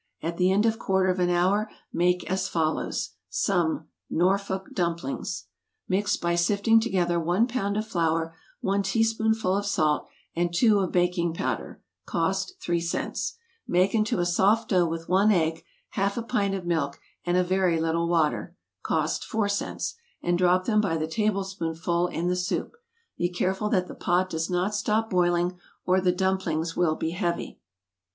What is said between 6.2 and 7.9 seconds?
sifting together one pound of